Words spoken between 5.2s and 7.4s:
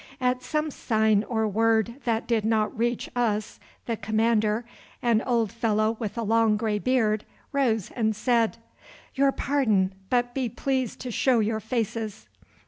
old fellow with a long grey beard,